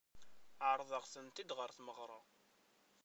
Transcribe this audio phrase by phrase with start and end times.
[0.67, 2.19] Ɛeṛḍeɣ-tent-id ɣer tmeɣṛa.